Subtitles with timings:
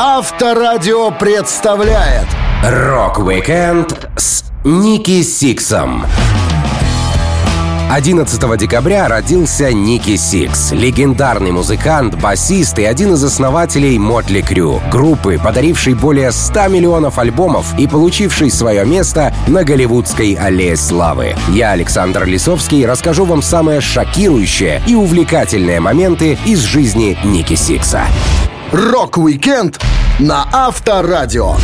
[0.00, 2.28] Авторадио представляет
[2.62, 6.06] Rock-Weekend с Ники Сиксом.
[7.90, 15.40] 11 декабря родился Ники Сикс, легендарный музыкант, басист и один из основателей Mötley Crüe, группы,
[15.42, 21.34] подарившей более 100 миллионов альбомов и получившей свое место на голливудской аллее славы.
[21.48, 28.02] Я, Александр Лисовский, расскажу вам самые шокирующие и увлекательные моменты из жизни Ники Сикса.
[28.72, 29.80] Rock-Weekend
[30.18, 31.56] на Авторадио.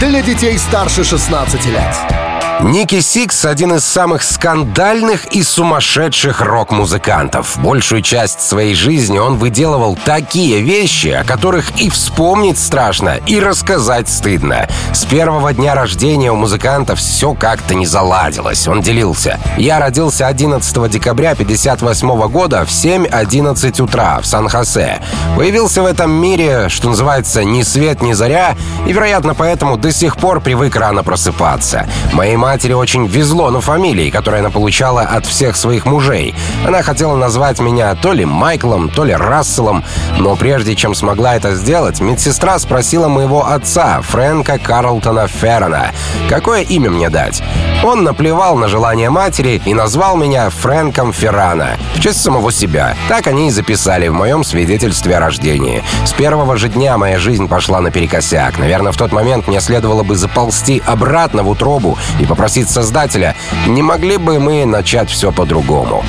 [0.00, 2.27] Для детей старше 16 лет.
[2.60, 7.56] Ники Сикс— один из самых скандальных и сумасшедших рок-музыкантов.
[7.58, 14.08] Большую часть своей жизни он выделывал такие вещи, о которых и вспомнить страшно, и рассказать
[14.08, 14.66] стыдно.
[14.92, 18.66] С первого дня рождения у музыканта все как-то не заладилось.
[18.66, 19.38] Он делился.
[19.56, 25.00] «Я родился 11 декабря 58 года в 7.11 утра в Сан-Хосе.
[25.36, 30.16] Появился в этом мире, что называется, ни свет, ни заря, и, вероятно, поэтому до сих
[30.16, 31.86] пор привык рано просыпаться.
[32.12, 36.34] Моей матери очень везло на фамилии, которую она получала от всех своих мужей.
[36.66, 39.84] Она хотела назвать меня то ли Майклом, то ли Расселом,
[40.16, 45.90] но прежде чем смогла это сделать, медсестра спросила моего отца, Фрэнка Карлтона Феррона,
[46.30, 47.42] какое имя мне дать.
[47.84, 52.96] Он наплевал на желание матери и назвал меня Фрэнком Феррана, в честь самого себя.
[53.08, 55.84] Так они и записали в моем свидетельстве о рождении.
[56.06, 58.58] С первого же дня моя жизнь пошла наперекосяк.
[58.58, 63.34] Наверное, в тот момент мне следовало бы заползти обратно в утробу и попросить Создателя,
[63.66, 66.04] не могли бы мы начать все по-другому.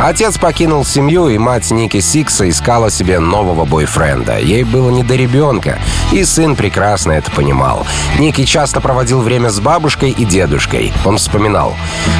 [0.00, 4.38] Отец покинул семью, и мать Ники Сикса искала себе нового бойфренда.
[4.38, 5.78] Ей было не до ребенка,
[6.12, 7.84] и сын прекрасно это понимал.
[8.18, 10.92] Ники часто проводил время с бабушкой и дедушкой.
[11.04, 11.76] Он вспоминал.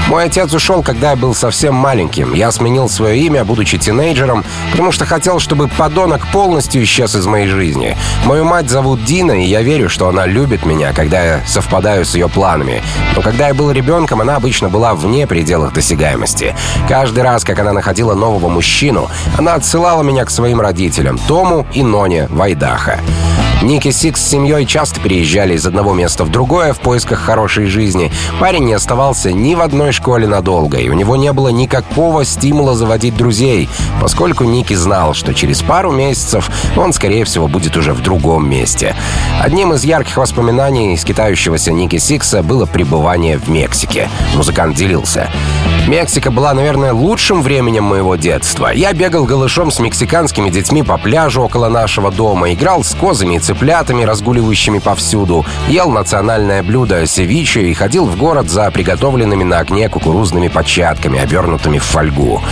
[0.09, 2.35] «Мой отец ушел, когда я был совсем маленьким.
[2.35, 7.47] Я сменил свое имя, будучи тинейджером, потому что хотел, чтобы подонок полностью исчез из моей
[7.47, 7.97] жизни.
[8.25, 12.15] Мою мать зовут Дина, и я верю, что она любит меня, когда я совпадаю с
[12.15, 12.83] ее планами.
[13.15, 16.55] Но когда я был ребенком, она обычно была вне пределах досягаемости.
[16.87, 19.09] Каждый раз, как она находила нового мужчину,
[19.39, 23.01] она отсылала меня к своим родителям, Тому и Ноне Вайдаха.
[23.61, 28.13] Ники Сикс с семьей часто переезжали из одного места в другое в поисках хорошей жизни.
[28.39, 32.77] Парень не оставался ни в одной школе надолго, и у него не было никакого стимула
[32.77, 33.69] заводить друзей,
[34.01, 38.95] поскольку Ники знал, что через пару месяцев он, скорее всего, будет уже в другом месте.
[39.43, 44.09] Одним из ярких воспоминаний скитающегося Ники Сикса было пребывание в Мексике.
[44.37, 45.29] Музыкант делился.
[45.89, 48.69] Мексика была, наверное, лучшим временем моего детства.
[48.69, 53.39] Я бегал голышом с мексиканскими детьми по пляжу около нашего дома, играл с козами и
[53.49, 59.89] цыплятами, разгуливающими повсюду, ел национальное блюдо севиче и ходил в город за приготовленными на окне
[59.89, 62.43] кукурузными початками, обернутыми в фольгу.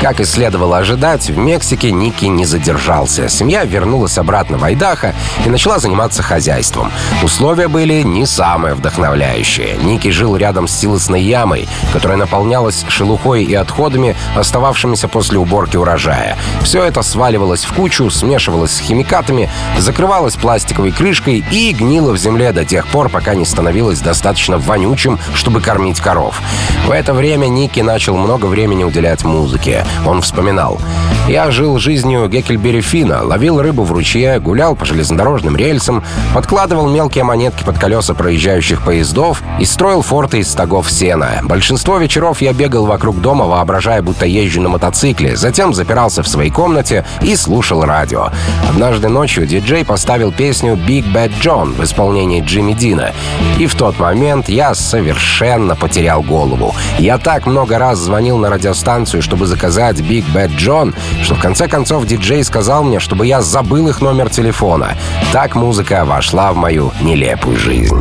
[0.00, 3.28] Как и следовало ожидать, в Мексике Ники не задержался.
[3.28, 5.12] Семья вернулась обратно в Айдахо
[5.44, 6.92] и начала заниматься хозяйством.
[7.22, 9.76] Условия были не самые вдохновляющие.
[9.76, 16.38] Ники жил рядом с силосной ямой, которая наполнялась шелухой и отходами, остававшимися после уборки урожая.
[16.62, 22.52] Все это сваливалось в кучу, смешивалось с химикатами, закрывалось пластиковой крышкой и гнило в земле
[22.52, 26.40] до тех пор, пока не становилось достаточно вонючим, чтобы кормить коров.
[26.86, 29.84] В это время Ники начал много времени уделять музыке.
[30.06, 30.80] Он вспоминал.
[31.28, 36.02] «Я жил жизнью Геккельбери Фина, ловил рыбу в ручье, гулял по железнодорожным рельсам,
[36.34, 41.40] подкладывал мелкие монетки под колеса проезжающих поездов и строил форты из стогов сена.
[41.42, 46.50] Большинство вечеров я бегал вокруг дома, воображая, будто езжу на мотоцикле, затем запирался в своей
[46.50, 48.30] комнате и слушал радио.
[48.68, 53.12] Однажды ночью диджей поставил песню «Big Bad John» в исполнении Джимми Дина.
[53.58, 56.74] И в тот момент я совершенно потерял голову.
[56.98, 61.68] Я так много раз звонил на радиостанцию, чтобы заказать Big Bad John, что в конце
[61.68, 64.96] концов диджей сказал мне, чтобы я забыл их номер телефона.
[65.32, 67.96] Так музыка вошла в мою нелепую жизнь.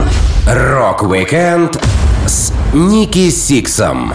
[0.47, 1.78] Rock-Weekend
[2.25, 4.13] с Ники Сиксом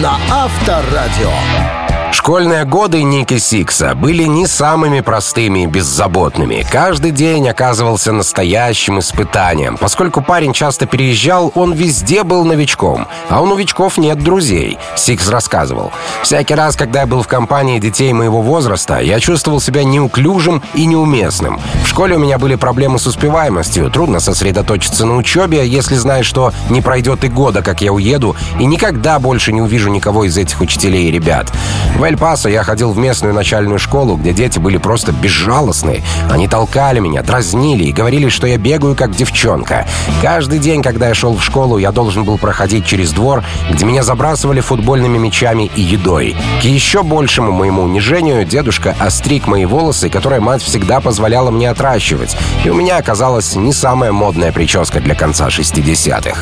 [0.00, 1.73] На Авторадио.
[2.14, 6.64] Школьные годы Ники Сикса были не самыми простыми и беззаботными.
[6.70, 9.76] Каждый день оказывался настоящим испытанием.
[9.76, 13.08] Поскольку парень часто переезжал, он везде был новичком.
[13.28, 15.90] А у новичков нет друзей, Сикс рассказывал.
[16.22, 20.86] Всякий раз, когда я был в компании детей моего возраста, я чувствовал себя неуклюжим и
[20.86, 21.60] неуместным.
[21.82, 23.90] В школе у меня были проблемы с успеваемостью.
[23.90, 28.66] Трудно сосредоточиться на учебе, если знаешь, что не пройдет и года, как я уеду, и
[28.66, 31.52] никогда больше не увижу никого из этих учителей и ребят.
[31.96, 36.02] В В Эль-Пасо я ходил в местную начальную школу, где дети были просто безжалостны.
[36.30, 39.86] Они толкали меня, дразнили и говорили, что я бегаю как девчонка.
[40.20, 44.02] Каждый день, когда я шел в школу, я должен был проходить через двор, где меня
[44.02, 46.36] забрасывали футбольными мячами и едой.
[46.60, 52.36] К еще большему моему унижению дедушка остриг мои волосы, которые мать всегда позволяла мне отращивать.
[52.66, 56.36] И у меня оказалась не самая модная прическа для конца 60-х.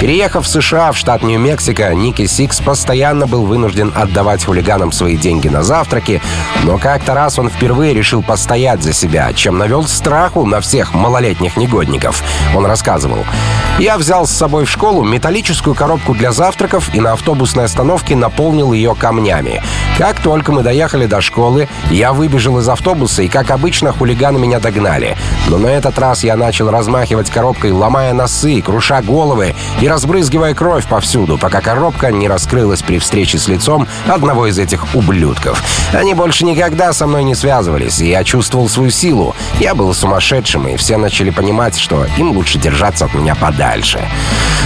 [0.00, 5.48] Переехав в США, в штат Нью-Мексико, Ники Сикс постоянно был вынужден отдавать хулиганам свои деньги
[5.48, 6.20] на завтраки,
[6.64, 11.56] но как-то раз он впервые решил постоять за себя, чем навел страху на всех малолетних
[11.56, 12.22] негодников.
[12.54, 13.24] Он рассказывал.
[13.78, 18.72] «Я взял с собой в школу металлическую коробку для завтраков и на автобусной остановке наполнил
[18.72, 19.62] ее камнями.
[19.98, 24.60] Как только мы доехали до школы, я выбежал из автобуса, и, как обычно, хулиганы меня
[24.60, 25.16] догнали.
[25.48, 30.86] Но на этот раз я начал размахивать коробкой, ломая носы, круша головы и разбрызгивая кровь
[30.86, 35.62] повсюду, пока коробка не раскрылась при встрече с лицом одного из этих ублюдков.
[35.92, 39.34] Они больше никогда со мной не связывались, и я чувствовал свою силу.
[39.60, 44.00] Я был сумасшедшим, и все начали понимать, что им лучше держаться от меня подальше.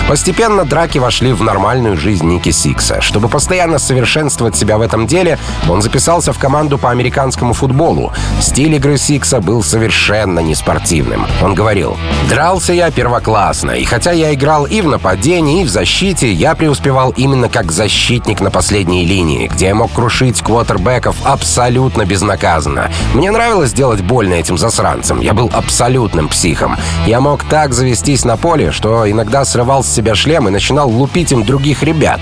[0.08, 3.00] Постепенно драки вошли в нормальную жизнь Ники Сикса.
[3.00, 5.38] Чтобы постоянно совершенствовать себя в этом деле,
[5.68, 8.12] он записался в команду по американскому футболу.
[8.40, 11.26] Стиль игры Сикса был совершенно неспортивным.
[11.42, 11.96] Он говорил,
[12.28, 17.10] «Дрался я первоклассно, и хотя я играл и в нападении, и в защите, я преуспевал
[17.16, 22.90] именно как защитник на последней линии, где я мог крушить квотербеков абсолютно безнаказанно.
[23.14, 25.20] Мне нравилось делать больно этим засранцам.
[25.20, 26.76] Я был абсолютным психом.
[27.06, 31.32] Я мог так завестись на поле, что иногда срывал с себя шлем и начинал лупить
[31.32, 32.20] им других ребят.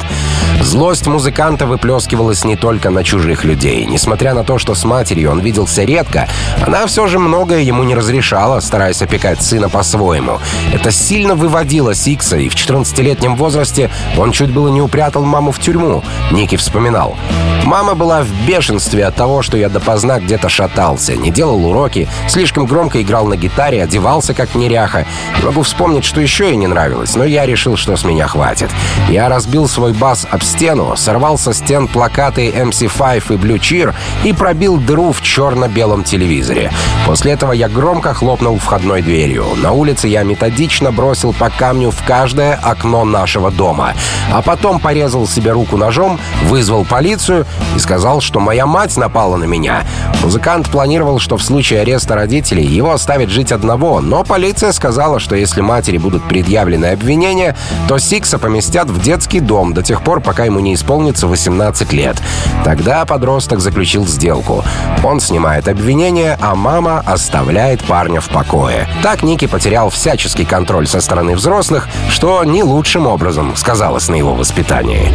[0.61, 3.87] Злость музыканта выплескивалась не только на чужих людей.
[3.87, 6.29] Несмотря на то, что с матерью он виделся редко,
[6.61, 10.39] она все же многое ему не разрешала, стараясь опекать сына по-своему.
[10.73, 15.59] Это сильно выводило Сикса, и в 14-летнем возрасте он чуть было не упрятал маму в
[15.59, 16.03] тюрьму.
[16.31, 17.17] Ники вспоминал.
[17.65, 22.67] Мама была в бешенстве от того, что я допоздна где-то шатался, не делал уроки, слишком
[22.67, 25.07] громко играл на гитаре, одевался как неряха.
[25.43, 28.71] могу вспомнить, что еще ей не нравилось, но я решил, что с меня хватит.
[29.09, 34.33] Я разбил свой бас об стену, сорвал со стен плакаты MC5 и Blue Cheer и
[34.33, 36.73] пробил дыру в черно-белом телевизоре.
[37.07, 39.45] После этого я громко хлопнул входной дверью.
[39.57, 43.95] На улице я методично бросил по камню в каждое окно нашего дома.
[44.33, 49.45] А потом порезал себе руку ножом, вызвал полицию и сказал, что моя мать напала на
[49.45, 49.85] меня.
[50.23, 55.35] Музыкант планировал, что в случае ареста родителей его оставят жить одного, но полиция сказала, что
[55.35, 57.57] если матери будут предъявлены обвинения,
[57.89, 62.17] то Сикса поместят в детский дом до тех пор, пока ему не исполнится 18 лет.
[62.65, 64.65] Тогда подросток заключил сделку.
[65.03, 68.89] Он снимает обвинение, а мама оставляет парня в покое.
[69.03, 74.35] Так Ники потерял всяческий контроль со стороны взрослых, что не лучшим образом сказалось на его
[74.35, 75.13] воспитании.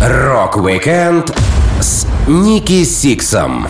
[0.00, 1.36] Rock-Weekend
[1.80, 3.68] с Ники Сиксом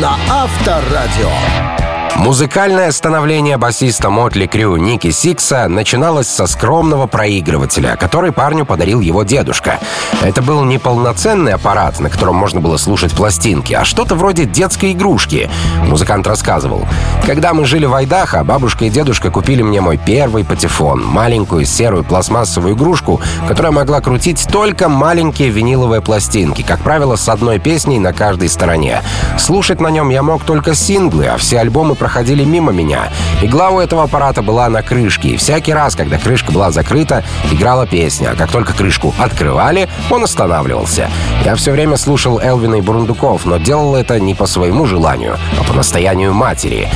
[0.00, 1.79] на Авторадио.
[2.16, 9.22] Музыкальное становление басиста Mötley Crüe Ники Сикса начиналось со скромного проигрывателя, который парню подарил его
[9.22, 9.78] дедушка.
[10.20, 14.92] Это был не полноценный аппарат, на котором можно было слушать пластинки, а что-то вроде детской
[14.92, 15.48] игрушки.
[15.86, 16.86] Музыкант рассказывал.
[17.24, 22.04] Когда мы жили в Айдахо, бабушка и дедушка купили мне мой первый патефон, маленькую серую
[22.04, 28.12] пластмассовую игрушку, которая могла крутить только маленькие виниловые пластинки, как правило, с одной песней на
[28.12, 29.02] каждой стороне.
[29.38, 33.10] Слушать на нем я мог только синглы, а все альбомы проходили мимо меня.
[33.42, 37.86] Игла у этого аппарата была на крышке, и всякий раз, когда крышка была закрыта, играла
[37.86, 38.30] песня.
[38.32, 41.10] А как только крышку открывали, он останавливался.
[41.44, 45.62] Я все время слушал Элвина и Бурундуков, но делал это не по своему желанию, а
[45.62, 46.88] по настоянию матери.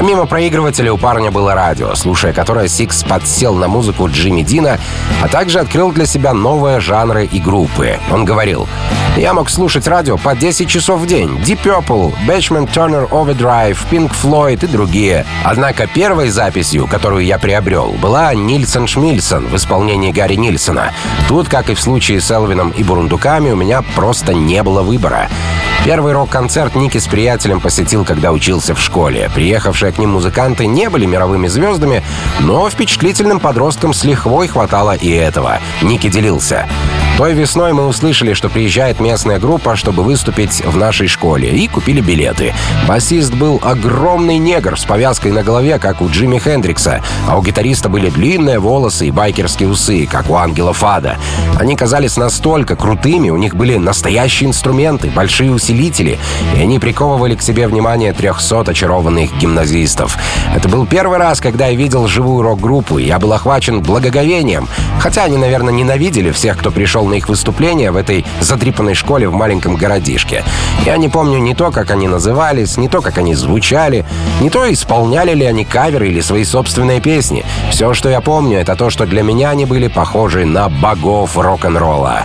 [0.00, 4.78] Помимо проигрывателя у парня было радио, слушая которое Сикс подсел на музыку Джимми Дина,
[5.22, 7.98] а также открыл для себя новые жанры и группы.
[8.10, 8.66] Он говорил,
[9.18, 11.38] «Я мог слушать радио по 10 часов в день.
[11.44, 15.26] Deep Purple, Batchman Turner Overdrive, Pink Floyd и другие.
[15.44, 20.94] Однако первой записью, которую я приобрел, была Нильсон Шмильсон в исполнении Гарри Нильсона.
[21.28, 25.28] Тут, как и в случае с Элвином и Бурундуками, у меня просто не было выбора.
[25.84, 29.30] Первый рок-концерт Ники с приятелем посетил, когда учился в школе.
[29.34, 32.02] Приехавшие к ним музыканты не были мировыми звездами,
[32.40, 35.58] но впечатлительным подросткам с лихвой хватало и этого.
[35.82, 36.68] Ники делился.
[37.20, 42.00] Той весной мы услышали, что приезжает местная группа, чтобы выступить в нашей школе, и купили
[42.00, 42.54] билеты.
[42.88, 47.90] Басист был огромный негр с повязкой на голове, как у Джимми Хендрикса, а у гитариста
[47.90, 51.18] были длинные волосы и байкерские усы, как у Ангела Фада.
[51.58, 56.18] Они казались настолько крутыми, у них были настоящие инструменты, большие усилители,
[56.56, 60.16] и они приковывали к себе внимание 300 очарованных гимназистов.
[60.56, 65.24] Это был первый раз, когда я видел живую рок-группу, и я был охвачен благоговением, хотя
[65.24, 69.76] они, наверное, ненавидели всех, кто пришел на их выступления в этой задрипанной школе в маленьком
[69.76, 70.44] городишке.
[70.86, 74.06] Я не помню ни то, как они назывались, ни то, как они звучали,
[74.40, 77.44] не то, исполняли ли они каверы или свои собственные песни.
[77.70, 82.24] Все, что я помню, это то, что для меня они были похожи на богов рок-н-ролла.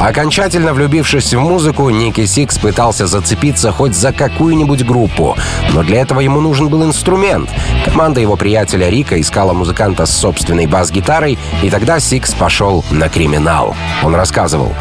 [0.00, 5.36] Окончательно влюбившись в музыку, Ники Сикс пытался зацепиться хоть за какую-нибудь группу,
[5.74, 7.50] но для этого ему нужен был инструмент.
[7.84, 13.76] Команда его приятеля Рика искала музыканта с собственной бас-гитарой, и тогда Сикс пошел на криминал.
[14.02, 14.74] Он рассказывал.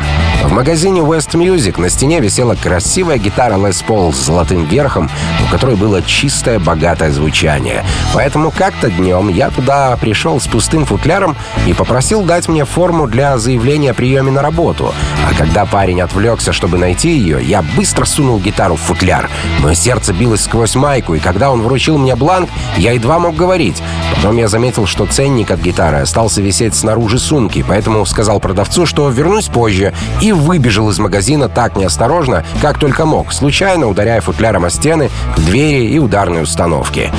[0.44, 5.10] В магазине West Music на стене висела красивая гитара Les Paul с золотым верхом,
[5.46, 7.86] у которой было чистое, богатое звучание.
[8.14, 13.38] Поэтому как-то днем я туда пришел с пустым футляром и попросил дать мне форму для
[13.38, 14.94] заявления о приеме на работу.
[15.30, 19.30] А когда парень отвлекся, чтобы найти ее, я быстро сунул гитару в футляр.
[19.60, 23.82] Мое сердце билось сквозь майку, и когда он вручил мне бланк, я едва мог говорить.
[24.16, 29.08] Потом я заметил, что ценник от гитары остался висеть снаружи сумки, поэтому сказал продавцу, что
[29.30, 34.72] вернусь позже, и выбежал из магазина так неосторожно, как только мог, случайно ударяя футляром о
[34.72, 37.12] стены, двери и ударные установки.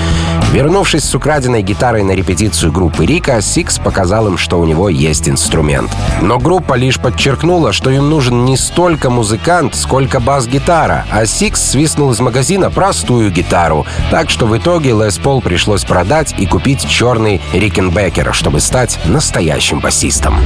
[0.53, 5.29] Вернувшись с украденной гитарой на репетицию группы Рика, Сикс показал им, что у него есть
[5.29, 5.91] инструмент.
[6.21, 12.11] Но группа лишь подчеркнула, что им нужен не столько музыкант, сколько бас-гитара, а Сикс свистнул
[12.11, 13.87] из магазина простую гитару.
[14.11, 19.79] Так что в итоге Les Paul пришлось продать и купить черный Rickenbacker, чтобы стать настоящим
[19.79, 20.37] басистом.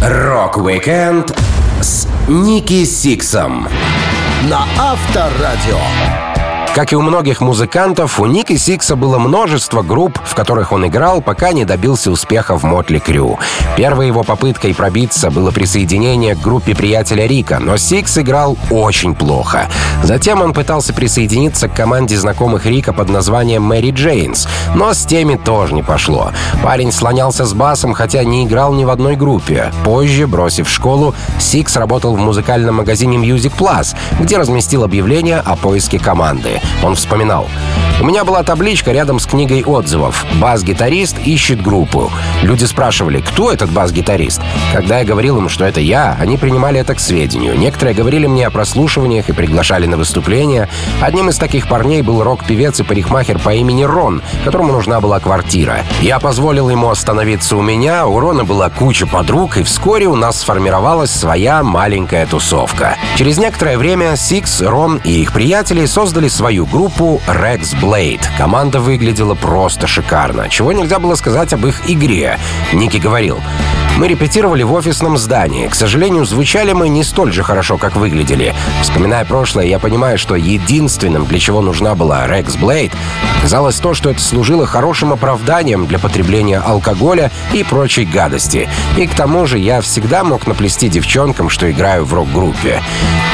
[0.00, 1.36] Рок-викенд
[1.80, 3.68] с Ники Сиксом
[4.48, 6.27] на Авторадио.
[6.78, 11.20] Как и у многих музыкантов, у Ники Сикса было множество групп, в которых он играл,
[11.20, 13.36] пока не добился успеха в Mötley Crüe.
[13.76, 19.66] Первой его попыткой пробиться было присоединение к группе приятеля Рика, но Сикс играл очень плохо.
[20.04, 25.34] Затем он пытался присоединиться к команде знакомых Рика под названием Mary Janes, но с теми
[25.34, 26.30] тоже не пошло.
[26.62, 29.72] Парень слонялся с басом, хотя не играл ни в одной группе.
[29.82, 35.98] Позже, бросив школу, Сикс работал в музыкальном магазине Music Plus, где разместил объявление о поиске
[35.98, 36.60] команды.
[36.82, 37.48] Он вспоминал.
[38.00, 40.24] У меня была табличка рядом с книгой отзывов.
[40.34, 42.12] Бас-гитарист ищет группу.
[42.42, 44.40] Люди спрашивали, кто этот бас-гитарист.
[44.72, 47.58] Когда я говорил им, что это я, они принимали это к сведению.
[47.58, 50.68] Некоторые говорили мне о прослушиваниях и приглашали на выступления.
[51.00, 55.80] Одним из таких парней был рок-певец и парикмахер по имени Рон, которому нужна была квартира.
[56.00, 60.38] Я позволил ему остановиться у меня, у Рона была куча подруг, и вскоре у нас
[60.40, 62.96] сформировалась своя маленькая тусовка.
[63.16, 68.20] Через некоторое время Сикс, Рон и их приятели создали свою группу Rex Blade.
[68.36, 72.38] Команда выглядела просто шикарно, чего нельзя было сказать об их игре.
[72.74, 73.40] Ники говорил,
[73.98, 75.66] мы репетировали в офисном здании.
[75.66, 78.54] К сожалению, звучали мы не столь же хорошо, как выглядели.
[78.80, 82.92] Вспоминая прошлое, я понимаю, что единственным, для чего нужна была Rex Blade,
[83.40, 88.68] оказалось то, что это служило хорошим оправданием для потребления алкоголя и прочей гадости.
[88.96, 92.80] И к тому же я всегда мог наплести девчонкам, что играю в рок-группе.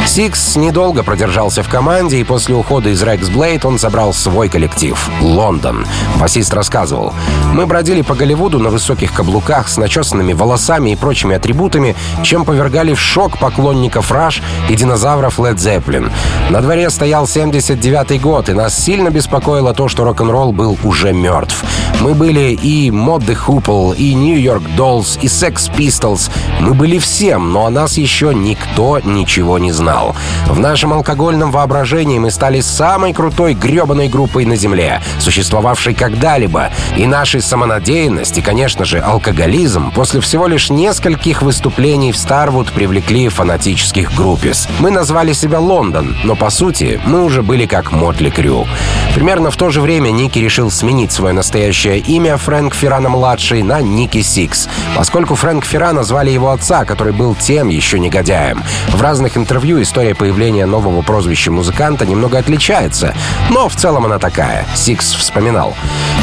[0.06, 4.98] Сикс недолго продержался в команде, и после ухода из Rex Blade он собрал свой коллектив—
[5.20, 5.86] Лондон.
[6.18, 7.12] Басист рассказывал.
[7.52, 10.53] «Мы бродили по Голливуду на высоких каблуках с начесанными волосами
[10.92, 16.10] и прочими атрибутами, чем повергали в шок поклонников Раш и динозавров Led Zeppelin.
[16.50, 21.64] На дворе стоял 79-й год, и нас сильно беспокоило то, что рок-н-ролл был уже мертв.
[22.00, 26.30] Мы были и Mod the Hoople, и New York Dolls, и Sex Pistols.
[26.60, 30.14] Мы были всем, но о нас еще никто ничего не знал.
[30.46, 36.70] В нашем алкогольном воображении мы стали самой крутой гребаной группой на Земле, существовавшей когда-либо.
[36.96, 43.28] И наша самонадеянность, и, конечно же, алкоголизм после всего лишь нескольких выступлений в Starwood привлекли
[43.28, 44.68] фанатических группис.
[44.78, 48.66] Мы назвали себя Лондон, но по сути мы уже были как Mötley Crüe.
[49.14, 54.22] Примерно в то же время Ники решил сменить свое настоящее имя Фрэнк Феррана-младший на Ники
[54.22, 58.62] Сикс, поскольку Фрэнк Феррана звали его отца, который был тем еще негодяем.
[58.88, 63.14] В разных интервью история появления нового прозвища музыканта немного отличается,
[63.50, 64.66] но в целом она такая.
[64.74, 65.74] Сикс вспоминал.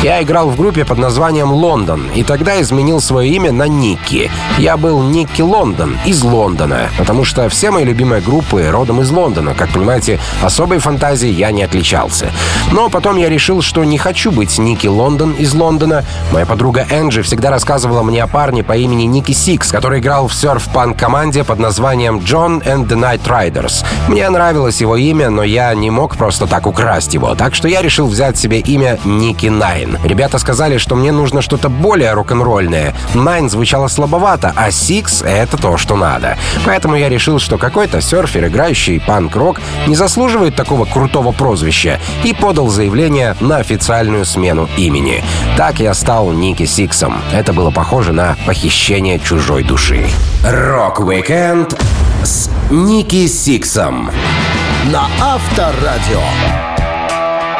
[0.03, 4.10] «Я играл в группе под названием «Лондон», и тогда изменил свое имя на Ники.
[4.57, 9.53] Я был Ники Лондон из Лондона, потому что все мои любимые группы родом из Лондона.
[9.53, 12.31] Как понимаете, особой фантазией я не отличался.
[12.71, 16.03] Но потом я решил, что не хочу быть Ники Лондон из Лондона.
[16.31, 20.33] Моя подруга Энджи всегда рассказывала мне о парне по имени Ники Сикс, который играл в
[20.33, 23.85] серф-панк команде под названием Jon and the Nightriders.
[24.07, 27.81] Мне нравилось его имя, но я не мог просто так украсть его, так что я
[27.81, 29.97] решил взять себе имя Ники Найн.
[30.03, 32.93] Ребята сказали, что мне нужно что-то более рок-н-ролльное.
[33.13, 36.35] Найн звучало слабовато, а Six— это то, что надо.
[36.65, 42.67] Поэтому я решил, что какой-то серфер, играющий панк-рок, не заслуживает такого крутого прозвища, и подал
[42.69, 45.23] заявление на официальную смену имени.
[45.55, 47.21] Так я стал Ники Сиксом.
[47.31, 50.07] Это было похоже на похищение чужой души.
[50.43, 51.79] Рок-викенд
[52.23, 54.09] с Ники Сиксом.
[54.91, 56.80] На Авторадио.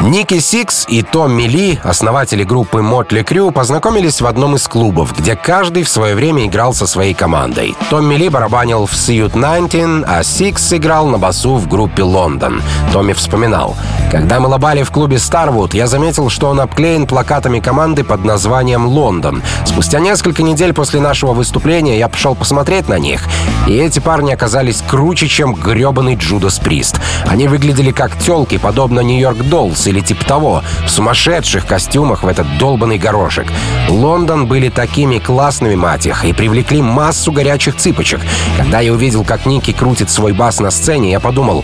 [0.04, 5.36] Ники Сикс и Томми Ли, основатели группы Mötley Crüe, познакомились в одном из клубов, где
[5.36, 7.76] каждый в свое время играл со своей командой.
[7.92, 12.64] Томми Ли барабанил в Suite 19, а Сикс играл на басу в группе Лондон.
[12.92, 13.76] Томми вспоминал.
[14.12, 18.88] Когда мы лобали в клубе Старвуд, я заметил, что он обклеен плакатами команды под названием
[18.88, 19.44] «Лондон».
[19.66, 23.24] Спустя несколько недель после нашего выступления я пошел посмотреть на них,
[23.68, 27.00] и эти парни оказались круче, чем гребаный Джудас Прист.
[27.28, 32.58] Они выглядели как телки, подобно Нью-Йорк Доллс или типа того, в сумасшедших костюмах в этот
[32.58, 33.48] долбанный горошек.
[33.90, 38.22] Лондон были такими классными, мать их, и привлекли массу горячих цыпочек.
[38.58, 41.64] Когда я увидел, как Ники крутит свой бас на сцене, я подумал,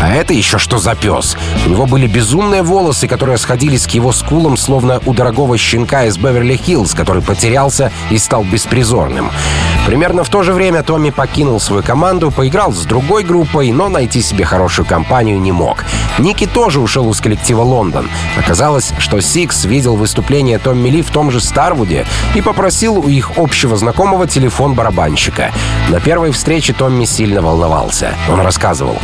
[0.00, 1.36] а это еще что за пес?
[1.66, 6.18] У него были безумные волосы, которые сходились к его скулам, словно у дорогого щенка из
[6.18, 9.30] Беверли-Хиллз, который потерялся и стал беспризорным.
[9.86, 14.20] Примерно в то же время Томми покинул свою команду, поиграл с другой группой, но найти
[14.20, 15.84] себе хорошую компанию не мог.
[16.18, 18.08] Ники тоже ушел из коллектива Лондон.
[18.36, 23.32] Оказалось, что Сикс видел выступление Томми Ли в том же Старвуде и попросил у их
[23.36, 25.52] общего знакомого телефон барабанщика.
[25.88, 28.14] На первой встрече Томми сильно волновался.
[28.30, 28.98] Он рассказывал.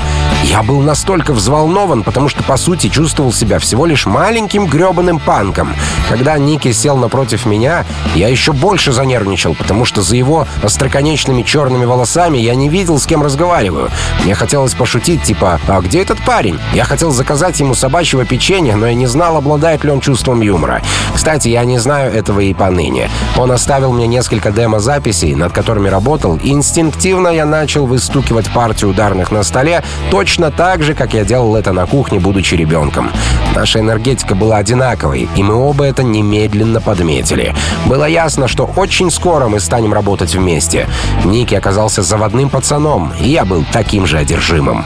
[0.44, 5.74] «Я был настолько взволнован, потому что, по сути, чувствовал себя всего лишь маленьким гребаным панком.
[6.10, 11.86] Когда Ники сел напротив меня, я еще больше занервничал, потому что за его остроконечными черными
[11.86, 13.90] волосами я не видел, с кем разговариваю.
[14.22, 18.86] Мне хотелось пошутить, типа, «А где этот парень?» Я хотел заказать ему собачьего печенья, но
[18.86, 20.82] я не знал, обладает ли он чувством юмора.
[21.14, 23.08] Кстати, я не знаю этого и поныне.
[23.38, 29.32] Он оставил мне несколько демо-записей, над которыми работал, и инстинктивно я начал выстукивать партию ударных
[29.32, 33.10] на столе точно так же, как я делал это на кухне, будучи ребенком.
[33.54, 37.54] Наша энергетика была одинаковой, и мы оба это немедленно подметили.
[37.86, 40.88] Было ясно, что очень скоро мы станем работать вместе.
[41.24, 44.84] Ники оказался заводным пацаном, и я был таким же одержимым.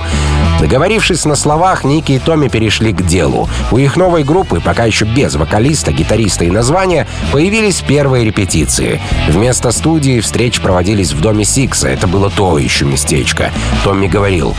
[0.61, 3.49] Договорившись на словах, Ники и Томми перешли к делу.
[3.71, 9.01] У их новой группы, пока еще без вокалиста, гитариста и названия, появились первые репетиции.
[9.29, 11.89] Вместо студии встречи проводились в доме Сикса.
[11.89, 13.53] Это было то еще местечко.
[13.85, 14.57] Томми говорил,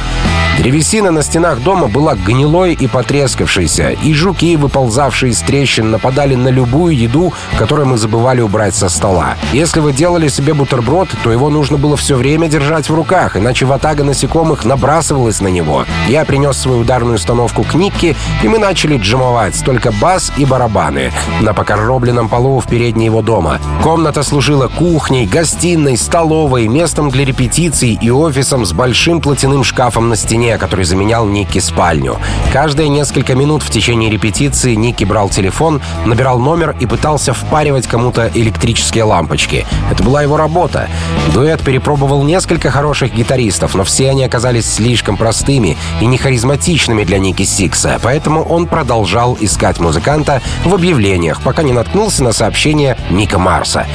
[0.58, 0.79] Древесина
[1.12, 6.96] на стенах дома была гнилой и потрескавшейся, и жуки, выползавшие из трещин, нападали на любую
[6.96, 9.36] еду, которую мы забывали убрать со стола.
[9.52, 13.66] Если вы делали себе бутерброд, то его нужно было все время держать в руках, иначе
[13.66, 15.86] ватага насекомых набрасывалась на него.
[16.08, 21.12] Я принес свою ударную установку к Никке, и мы начали джимовать, только бас и барабаны,
[21.42, 23.60] на покоробленном полу в передней его дома.
[23.84, 30.16] Комната служила кухней, гостиной, столовой, местом для репетиций и офисом с большим платяным шкафом на
[30.16, 32.20] стене, который заменял Никки спальню.
[32.54, 38.30] Каждые несколько минут в течение репетиции Никки брал телефон, набирал номер и пытался впаривать кому-то
[38.36, 39.66] электрические лампочки.
[39.90, 40.88] Это была его работа.
[41.34, 47.18] Дуэт перепробовал несколько хороших гитаристов, но все они оказались слишком простыми и не харизматичными для
[47.18, 53.40] Ники Сикса, поэтому он продолжал искать музыканта в объявлениях, пока не наткнулся на сообщение Мика
[53.40, 53.88] Марса.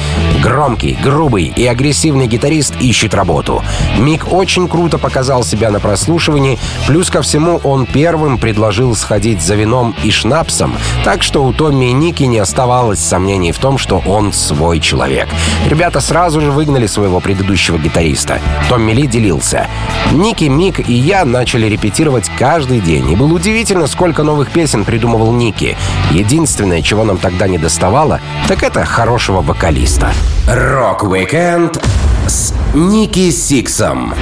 [0.43, 3.63] Громкий, грубый и агрессивный гитарист ищет работу.
[3.97, 6.54] Мик очень круто показал себя на прослушивании,
[6.87, 11.85] плюс ко всему он первым предложил сходить за вином и шнапсом, так что у Томми
[11.85, 15.27] и Ники не оставалось сомнений в том, что он свой человек.
[15.67, 18.39] Ребята сразу же выгнали своего предыдущего гитариста.
[18.69, 19.67] Томми Ли делился.
[20.11, 25.31] Ники, Мик и я начали репетировать каждый день, и было удивительно, сколько новых песен придумывал
[25.31, 25.77] Ники.
[26.11, 30.11] Единственное, чего нам тогда не доставало, так это хорошего вокалиста.
[30.47, 31.83] Рок-викенд
[32.27, 34.13] с Ники Сиксом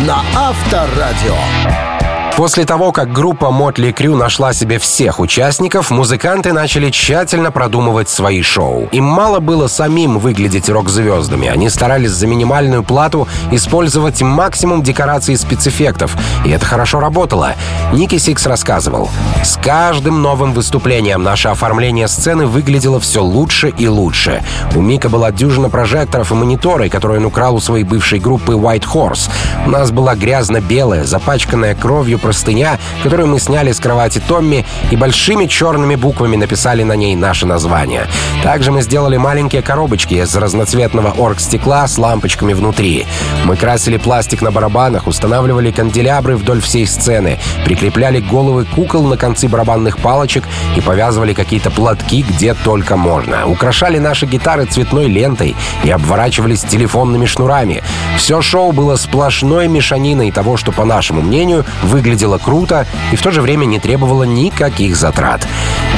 [0.00, 1.85] на Авторадио.
[2.36, 8.42] После того, как группа Mötley Crüe нашла себе всех участников, музыканты начали тщательно продумывать свои
[8.42, 8.90] шоу.
[8.92, 11.48] Им мало было самим выглядеть рок-звездами.
[11.48, 16.14] Они старались за минимальную плату использовать максимум декораций и спецэффектов.
[16.44, 17.54] И это хорошо работало.
[17.94, 19.08] Ники Сикс рассказывал.
[19.42, 24.42] С каждым новым выступлением наше оформление сцены выглядело все лучше и лучше.
[24.74, 28.84] У Мика была дюжина прожекторов и мониторы, которые он украл у своей бывшей группы White
[28.92, 29.30] Horse.
[29.64, 35.46] У нас была грязно-белая, запачканная кровью простыня, которую мы сняли с кровати Томми и большими
[35.46, 38.08] черными буквами написали на ней наше название.
[38.42, 43.06] Также мы сделали маленькие коробочки из разноцветного оргстекла с лампочками внутри.
[43.44, 49.46] Мы красили пластик на барабанах, устанавливали канделябры вдоль всей сцены, прикрепляли головы кукол на концы
[49.46, 50.42] барабанных палочек
[50.76, 53.46] и повязывали какие-то платки где только можно.
[53.46, 57.84] Украшали наши гитары цветной лентой и обворачивались телефонными шнурами.
[58.16, 63.22] Все шоу было сплошной мешаниной того, что, по нашему мнению, выглядит выглядела круто и в
[63.22, 65.46] то же время не требовала никаких затрат.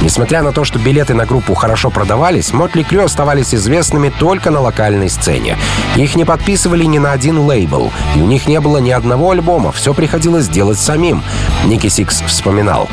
[0.02, 4.60] Несмотря на то, что билеты на группу хорошо продавались, Мотли Крю оставались известными только на
[4.60, 5.56] локальной сцене.
[5.96, 9.70] Их не подписывали ни на один лейбл, и у них не было ни одного альбома,
[9.70, 11.22] все приходилось делать самим.
[11.66, 12.88] Ники Сикс вспоминал.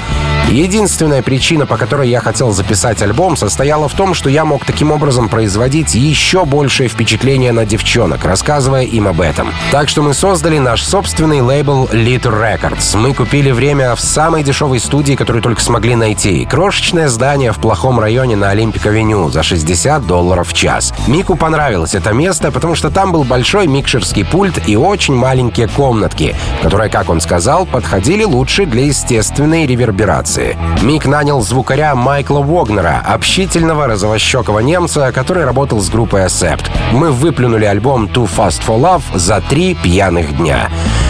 [0.49, 4.91] Единственная причина, по которой я хотел записать альбом, состояла в том, что я мог таким
[4.91, 9.51] образом производить еще большее впечатление на девчонок, рассказывая им об этом.
[9.71, 12.95] Так что мы создали наш собственный лейбл Leathür Records.
[12.97, 16.45] Мы купили время в самой дешевой студии, которую только смогли найти.
[16.45, 20.93] Крошечное здание в плохом районе на Олимпик-авеню за 60 долларов в час.
[21.08, 26.36] Мику понравилось это место, потому что там был большой микшерский пульт и очень маленькие комнатки,
[26.62, 30.58] которые, как он сказал, подходили лучше для естественной реверберации.
[30.82, 36.65] Мик нанял звукаря Майкла Вогнера, общительного розовощекого немца, который работал с группой Accept.
[36.91, 40.69] Мы выплюнули альбом Too Fast for Love за три пьяных дня.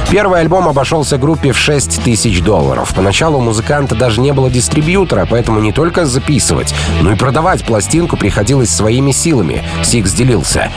[0.10, 2.94] Первый альбом обошелся группе в 6 тысяч долларов.
[2.96, 8.18] Поначалу у музыканта даже не было дистрибьютора, поэтому не только записывать, но и продавать пластинку
[8.18, 9.64] приходилось своими силами.
[9.84, 10.72] Сикс делился.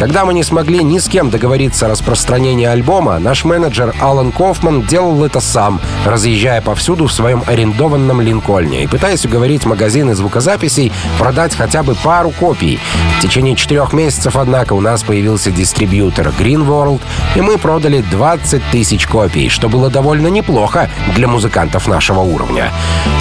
[0.00, 4.82] Когда мы не смогли ни с кем договориться о распространении альбома, наш менеджер Алан Кофман
[4.82, 11.54] делал это сам, разъезжая повсюду в своем арендованном Линкольне и пытаясь уговорить магазины звукозаписей продать
[11.54, 12.80] хотя бы пару копий.
[13.18, 17.00] В течение четырех месяцев, однако, у нас появился дистрибьютор Green World,
[17.36, 22.72] и мы продали 20 15 тысяч копий, что было довольно неплохо для музыкантов нашего уровня.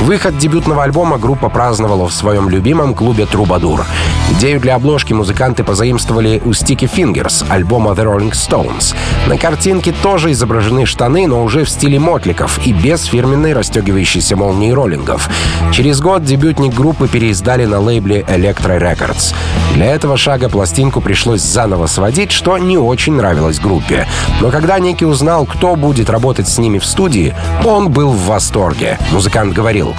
[0.02, 3.86] Выход дебютного альбома группа праздновала в своем любимом клубе «Трубадур».
[4.32, 8.96] Идею для обложки музыканты позаимствовали у Sticky Fingers, альбома The Rolling Stones.
[9.28, 14.72] На картинке тоже изображены штаны, но уже в стиле мотликов и без фирменной расстегивающейся молнии
[14.72, 15.30] роллингов.
[15.72, 19.34] Через год дебютник группы переиздали на лейбле Electro Records.
[19.74, 24.08] Для этого шага пластинку пришлось заново сводить, что не очень нравилось группе.
[24.40, 29.00] Но когда Ники узнал, кто будет работать с ними в студии, он был в восторге.
[29.12, 29.96] Музыкант говорил,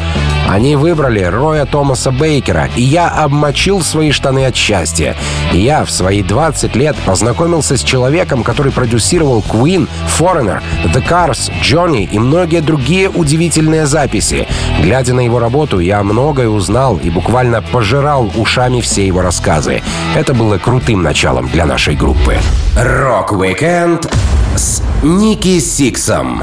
[0.49, 5.17] они выбрали Роя Томаса Бейкера, и я обмочил свои штаны от счастья.
[5.53, 11.53] И я в свои 20 лет познакомился с человеком, который продюсировал Queen, Foreigner, The Cars,
[11.62, 14.46] Journey и многие другие удивительные записи.
[14.83, 19.83] Глядя на его работу, я многое узнал и буквально пожирал ушами все его рассказы.
[20.14, 22.38] Это было крутым началом для нашей группы.
[22.77, 24.12] Рок-викенд
[24.57, 26.42] с Ники Сиксом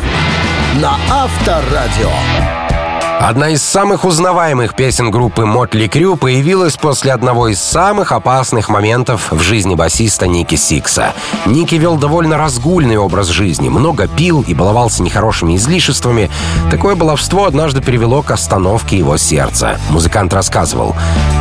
[0.82, 2.57] на Авторадио.
[3.20, 9.32] Одна из самых узнаваемых песен группы Мотли Крю появилась после одного из самых опасных моментов
[9.32, 11.14] в жизни басиста Ники Сикса.
[11.48, 16.30] Ники вел довольно разгульный образ жизни, много пил и баловался нехорошими излишествами.
[16.70, 19.80] Такое баловство однажды привело к остановке его сердца.
[19.90, 20.96] Музыкант рассказывал.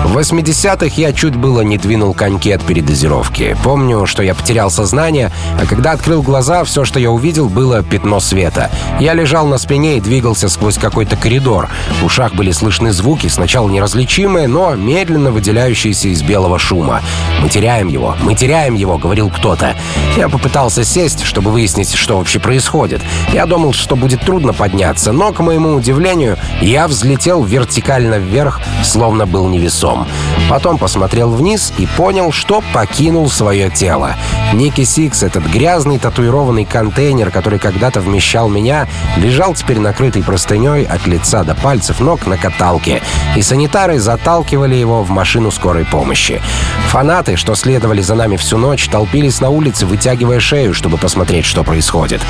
[0.06, 3.56] В 80-х я чуть было не двинул коньки от передозировки.
[3.62, 8.18] Помню, что я потерял сознание, а когда открыл глаза, все, что я увидел, было пятно
[8.18, 8.70] света.
[8.98, 11.65] Я лежал на спине и двигался сквозь какой-то коридор.
[12.00, 17.02] В ушах были слышны звуки, сначала неразличимые, но медленно выделяющиеся из белого шума.
[17.40, 18.16] «Мы теряем его!
[18.20, 19.74] Мы теряем его!»— говорил кто-то.
[20.16, 23.02] Я попытался сесть, чтобы выяснить, что вообще происходит.
[23.32, 29.26] Я думал, что будет трудно подняться, но, к моему удивлению, я взлетел вертикально вверх, словно
[29.26, 30.06] был невесом.
[30.48, 34.14] Потом посмотрел вниз и понял, что покинул свое тело.
[34.56, 38.88] Ники Сикс, этот грязный татуированный контейнер, который когда-то вмещал меня,
[39.18, 43.02] лежал теперь накрытый простыней от лица до пальцев ног на каталке,
[43.36, 46.40] и санитары заталкивали его в машину скорой помощи.
[46.88, 51.62] Фанаты, что следовали за нами всю ночь, толпились на улице, вытягивая шею, чтобы посмотреть, что
[51.62, 52.22] происходит.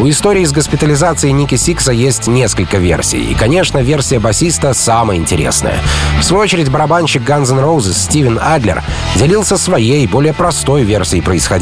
[0.00, 5.78] У истории с госпитализацией Ники Сикса есть несколько версий, и, конечно, версия басиста самая интересная.
[6.20, 8.82] В свою очередь, барабанщик Guns N' Roses Стивен Адлер
[9.16, 11.53] делился своей, более простой версией происходящего.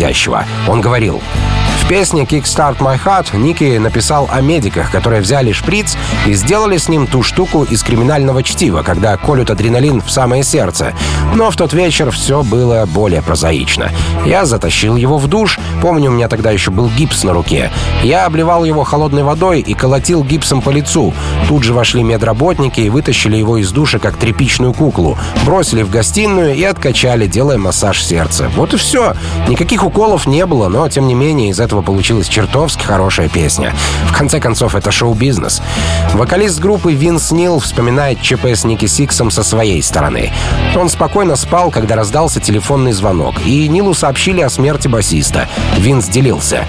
[0.69, 1.21] Он говорил,
[1.83, 6.89] в песне «Kickstart My Heart» Ники написал о медиках, которые взяли шприц и сделали с
[6.89, 10.93] ним ту штуку из криминального чтива, когда колют адреналин в самое сердце.
[11.35, 13.91] Но в тот вечер все было более прозаично.
[14.25, 17.71] Я затащил его в душ, помню, у меня тогда еще был гипс на руке.
[18.03, 21.13] Я обливал его холодной водой и колотил гипсом по лицу.
[21.49, 26.55] Тут же вошли медработники и вытащили его из душа как тряпичную куклу, бросили в гостиную
[26.55, 28.51] и откачали, делая массаж сердца.
[28.57, 29.15] Вот и все.
[29.49, 33.75] Никаких уколов не было, но, тем не менее, из этого этого получилась чертовски хорошая песня.
[34.07, 35.63] В конце концов, это шоу-бизнес.
[36.13, 40.31] Вокалист группы Винс Нил вспоминает ЧП с Ники Сиксом со своей стороны.
[40.77, 45.49] Он спокойно спал, когда раздался телефонный звонок, и Нилу сообщили о смерти басиста.
[45.79, 46.67] Винс делился.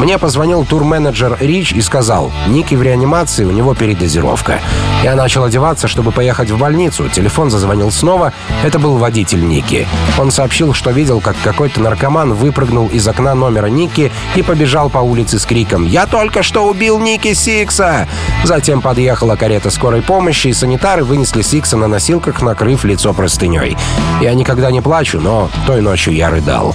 [0.00, 4.60] Мне позвонил турменеджер Рич и сказал, Ники в реанимации, у него передозировка.
[5.04, 7.10] Я начал одеваться, чтобы поехать в больницу.
[7.10, 8.32] Телефон зазвонил снова.
[8.64, 9.86] Это был водитель Ники.
[10.18, 14.98] Он сообщил, что видел, как какой-то наркоман выпрыгнул из окна номера Ники и побежал по
[14.98, 18.08] улице с криком «Я только что убил Ники Сикса!».
[18.44, 23.76] Затем подъехала карета скорой помощи, и санитары вынесли Сикса на носилках, накрыв лицо простыней.
[24.22, 26.74] Я никогда не плачу, но той ночью я рыдал.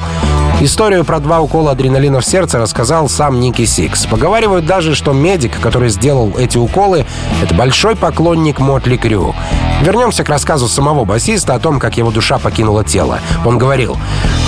[0.61, 4.05] Историю про два укола адреналина в сердце рассказал сам Ники Сикс.
[4.05, 7.05] Поговаривают даже, что медик, который сделал эти уколы,
[7.43, 9.35] это большой поклонник Мотли Крю.
[9.81, 13.19] Вернемся к рассказу самого басиста о том, как его душа покинула тело.
[13.43, 13.97] Он говорил,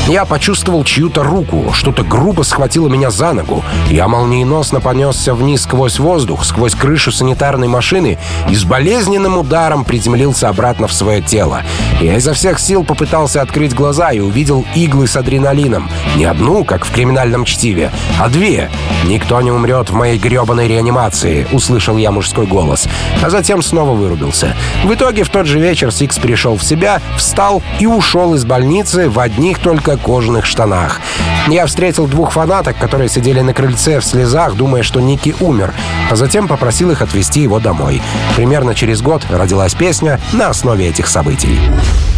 [0.08, 3.64] «Я почувствовал чью-то руку, что-то грубо схватило меня за ногу.
[3.90, 8.18] Я молниеносно понесся вниз сквозь воздух, сквозь крышу санитарной машины
[8.50, 11.64] и с болезненным ударом приземлился обратно в свое тело.
[12.02, 15.90] Я изо всех сил попытался открыть глаза и увидел иглы с адреналином.
[16.16, 18.70] Не одну, как в криминальном чтиве, а две.
[19.06, 22.88] «Никто не умрет в моей гребаной реанимации»,— услышал я мужской голос.
[23.22, 24.56] А затем снова вырубился.
[24.84, 29.10] В итоге в тот же вечер Сикс пришел в себя, встал и ушел из больницы
[29.10, 31.00] в одних только кожаных штанах.
[31.48, 35.74] Я встретил двух фанаток, которые сидели на крыльце в слезах, думая, что Ники умер,
[36.12, 38.02] а затем попросил их отвезти его домой.
[38.36, 41.60] Примерно через год родилась песня на основе этих событий.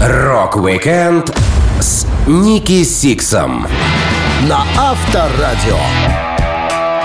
[0.01, 1.35] Рок-викенд
[1.81, 3.65] с Ники Сиксом
[4.47, 6.28] на Авторадио.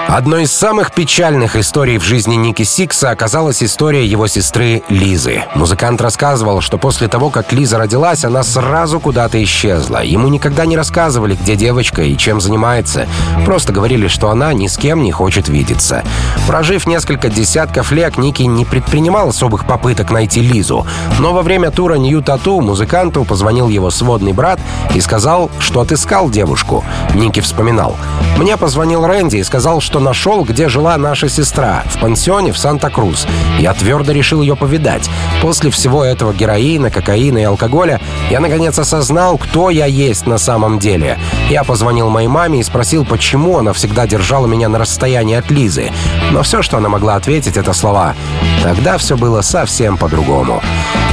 [0.08, 5.44] Одной из самых печальных историй в жизни Ники Сикса оказалась история его сестры Лизы.
[5.54, 10.04] Музыкант рассказывал, что после того, как Лиза родилась, она сразу куда-то исчезла.
[10.04, 13.08] Ему никогда не рассказывали, где девочка и чем занимается.
[13.44, 16.04] Просто говорили, что она ни с кем не хочет видеться.
[16.46, 20.86] Прожив несколько десятков лет, Ники не предпринимал особых попыток найти Лизу.
[21.18, 24.60] Но во время тура Нью Тату музыканту позвонил его сводный брат
[24.94, 26.84] и сказал, что отыскал девушку.
[27.14, 27.96] Ники вспоминал.
[28.36, 33.26] «Мне позвонил Рэнди и сказал, что нашел, где жила наша сестра, в пансионе в Санта-Крус.
[33.58, 35.08] Я твердо решил ее повидать.
[35.42, 40.78] После всего этого героина, кокаина и алкоголя я наконец осознал, кто я есть на самом
[40.78, 41.18] деле.
[41.48, 45.92] Я позвонил моей маме и спросил, почему она всегда держала меня на расстоянии от Лизы.
[46.30, 48.14] Но все, что она могла ответить, это слова.
[48.62, 50.62] Тогда все было совсем по-другому.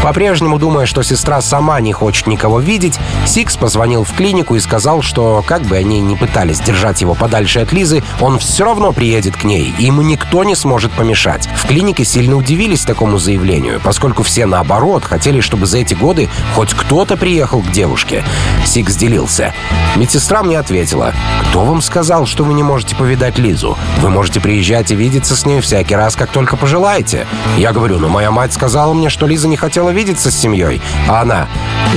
[0.02, 5.04] По-прежнему думая, что сестра сама не хочет никого видеть, Сикс позвонил в клинику и сказал,
[5.04, 9.36] что как бы они ни пытались держать его подальше от Лизы, он все равно приедет
[9.36, 11.50] к ней, ему никто не сможет помешать.
[11.58, 16.74] В клинике сильно удивились такому заявлению, поскольку все, наоборот, хотели, чтобы за эти годы хоть
[16.74, 18.24] кто-то приехал к девушке.
[18.66, 19.54] Сикс делился.
[19.98, 21.14] Медсестра мне ответила,
[21.50, 23.78] «Кто вам сказал, что вы не можете повидать Лизу?
[24.00, 27.28] Вы можете приезжать и видеться с ней всякий раз, как только пожелаете».
[27.58, 30.82] Я говорю, «Но моя мать сказала мне, что Лиза не хотела видеться с семьей».
[31.10, 31.50] А она,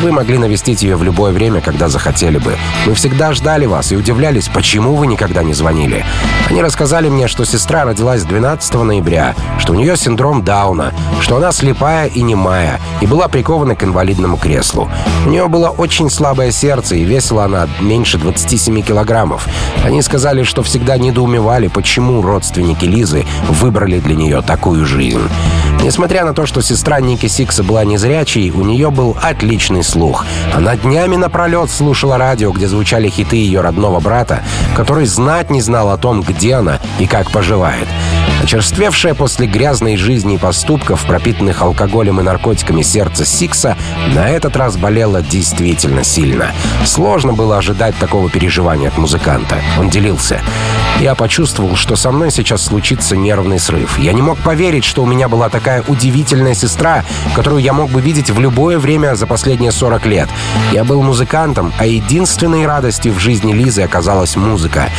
[0.03, 2.57] «Вы могли навестить ее в любое время, когда захотели бы.
[2.85, 6.05] Мы всегда ждали вас и удивлялись, почему вы никогда не звонили».
[6.51, 11.53] Они рассказали мне, что сестра родилась 12 ноября, что у нее синдром Дауна, что она
[11.53, 14.89] слепая и немая, и была прикована к инвалидному креслу.
[15.27, 19.47] У нее было очень слабое сердце, и весила она меньше 27 килограммов.
[19.85, 25.21] Они сказали, что всегда недоумевали, почему родственники Лизы выбрали для нее такую жизнь.
[25.83, 30.25] Несмотря на то, что сестра Ники Сикса была незрячей, у нее был отличный слух.
[30.55, 34.43] Она днями напролет слушала радио, где звучали хиты ее родного брата,
[34.75, 37.89] который знать не знал о том, где она и как поживает.
[38.43, 43.77] Очерствевшее после грязной жизни и поступков, пропитанных алкоголем и наркотиками сердце Сикса,
[44.15, 46.53] на этот раз болело действительно сильно.
[46.85, 49.57] Сложно было ожидать такого переживания от музыканта.
[49.79, 50.41] Он делился.
[51.01, 53.99] Я почувствовал, что со мной сейчас случится нервный срыв.
[53.99, 58.01] Я не мог поверить, что у меня была такая удивительная сестра, которую я мог бы
[58.01, 60.29] видеть в любое время за последние 40 лет.
[60.73, 64.91] Я был музыкантом, а единственной радостью в жизни Лизы оказалась музыка.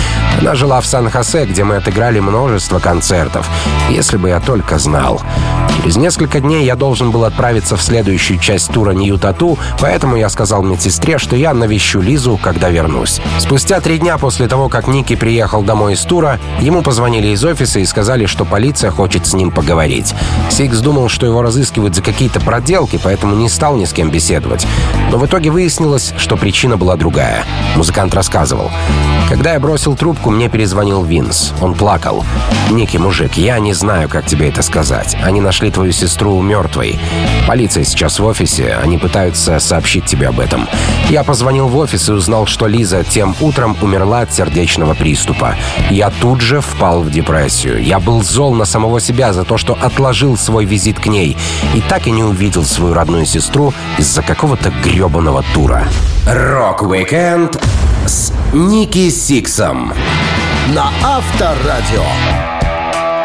[0.41, 3.49] Она жила в Сан-Хосе, где мы отыграли множество концертов.
[3.89, 5.21] Если бы я только знал.
[5.85, 10.29] Через несколько дней я должен был отправиться в следующую часть тура New Tattoo, поэтому я
[10.29, 13.21] сказал медсестре, что я навещу Лизу, когда вернусь.
[13.37, 17.79] Спустя три дня после того, как Ники приехал домой из тура, ему позвонили из офиса
[17.79, 20.15] и сказали, что полиция хочет с ним поговорить.
[20.49, 24.65] Сикс думал, что его разыскивают за какие-то проделки, поэтому не стал ни с кем беседовать.
[25.11, 27.45] Но в итоге выяснилось, что причина была другая.
[27.75, 28.71] Музыкант рассказывал.
[29.29, 31.53] Когда я бросил трубку, мне перезвонил Винс.
[31.61, 32.23] Он плакал.
[32.69, 35.17] «Ники, мужик, я не знаю, как тебе это сказать.
[35.23, 36.99] Они нашли твою сестру мертвой.
[37.47, 40.67] Полиция сейчас в офисе, они пытаются сообщить тебе об этом.
[41.09, 45.55] Я позвонил в офис и узнал, что Лиза тем утром умерла от сердечного приступа.
[45.89, 47.83] Я тут же впал в депрессию.
[47.83, 51.37] Я был зол на самого себя за то, что отложил свой визит к ней
[51.73, 55.87] и так и не увидел свою родную сестру из-за какого-то гребаного тура.
[56.27, 57.61] Рок-викенд
[58.05, 59.93] с Ники Сиксом
[60.67, 62.64] на Авторадио.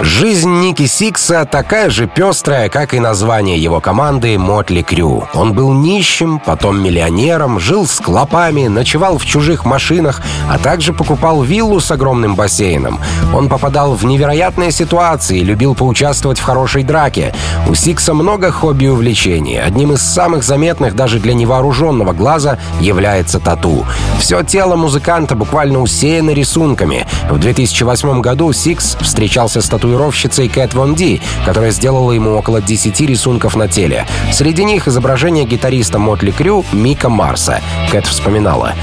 [0.03, 5.25] Жизнь Ники Сикса такая же пестрая, как и название его команды «Мотли Крю».
[5.35, 11.43] Он был нищим, потом миллионером, жил с клопами, ночевал в чужих машинах, а также покупал
[11.43, 12.99] виллу с огромным бассейном.
[13.35, 17.35] Он попадал в невероятные ситуации, любил поучаствовать в хорошей драке.
[17.69, 19.61] У Сикса много хобби и увлечений.
[19.61, 23.85] Одним из самых заметных даже для невооруженного глаза является тату.
[24.19, 27.07] Все тело музыканта буквально усеяно рисунками.
[27.29, 32.61] В 2008 году Сикс встречался с тату татуировщицей Кэт Вон Ди, которая сделала ему около
[32.61, 34.07] 10 рисунков на теле.
[34.33, 37.61] Среди них изображение гитариста Mötley Crüe Мика Марса.
[37.91, 38.75] Кэт вспоминала.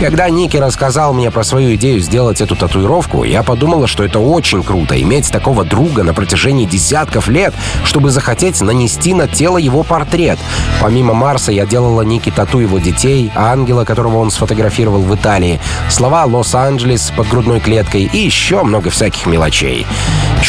[0.00, 4.62] «Когда Ники рассказал мне про свою идею сделать эту татуировку, я подумала, что это очень
[4.62, 10.38] круто— иметь такого друга на протяжении десятков лет, чтобы захотеть нанести на тело его портрет.
[10.80, 16.24] Помимо Марса я делала Ники тату его детей, ангела, которого он сфотографировал в Италии, слова
[16.24, 19.86] «Лос-Анджелес» под грудной клеткой и еще много всяких мелочей.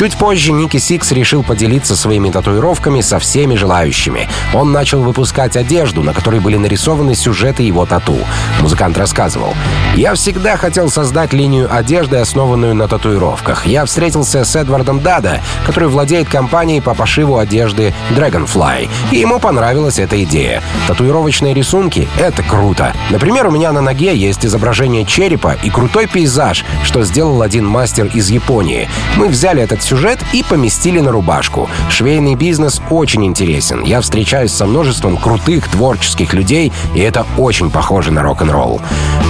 [0.03, 4.27] Чуть позже Ники Сикс решил поделиться своими татуировками со всеми желающими.
[4.53, 8.17] Он начал выпускать одежду, на которой были нарисованы сюжеты его тату.
[8.59, 9.53] Музыкант рассказывал.
[9.95, 13.65] «Я всегда хотел создать линию одежды, основанную на татуировках.
[13.65, 19.99] Я встретился с Эдвардом Дада, который владеет компанией по пошиву одежды Dragonfly, и ему понравилась
[19.99, 20.61] эта идея.
[20.85, 22.91] Татуировочные рисунки— это круто.
[23.09, 28.07] Например, у меня на ноге есть изображение черепа и крутой пейзаж, что сделал один мастер
[28.13, 28.89] из Японии.
[29.15, 31.69] Мы взяли этот сюжет и поместили на рубашку.
[31.89, 33.83] Швейный бизнес очень интересен.
[33.83, 38.81] Я встречаюсь со множеством крутых творческих людей, и это очень похоже на рок-н-ролл.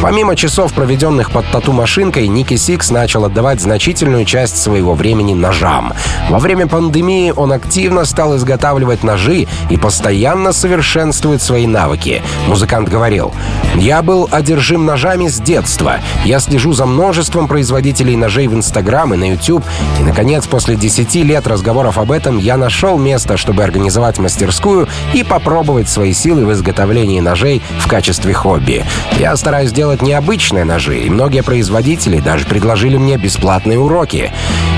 [0.02, 5.94] Помимо часов, проведенных под тату-машинкой, Ники Сикс начал отдавать значительную часть своего времени ножам.
[6.30, 12.22] Во время пандемии он активно стал изготавливать ножи и постоянно совершенствует свои навыки.
[12.48, 13.34] Музыкант говорил,
[13.76, 16.00] «Я был одержим ножами с детства.
[16.26, 19.64] Я слежу за множеством производителей ножей в Инстаграм и на YouTube,
[20.00, 24.90] и, наконец, Наконец, после 10 лет разговоров об этом, я нашел место, чтобы организовать мастерскую
[25.14, 28.84] и попробовать свои силы в изготовлении ножей в качестве хобби.
[29.20, 34.32] Я стараюсь делать необычные ножи, и многие производители даже предложили мне бесплатные уроки.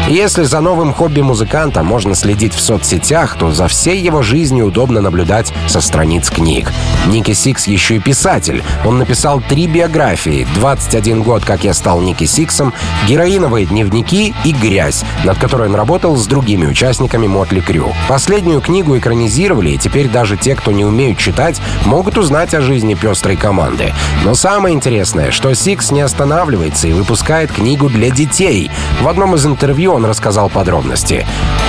[0.07, 5.01] Если за новым хобби музыканта можно следить в соцсетях, то за всей его жизнью удобно
[5.01, 6.71] наблюдать со страниц книг.
[7.07, 8.63] Ники Сикс еще и писатель.
[8.85, 12.73] Он написал три биографии «21 год, как я стал Ники Сиксом»,
[13.07, 17.93] «Героиновые дневники» и «Грязь», над которой которой он работал с другими участниками Mötley Crüe.
[18.09, 22.93] Последнюю книгу экранизировали, и теперь даже те, кто не умеют читать, могут узнать о жизни
[22.93, 23.93] пестрой команды.
[24.25, 28.69] Но самое интересное, что Сикс не останавливается и выпускает книгу для детей.
[28.99, 31.25] В одном из интервью он рассказал подробности.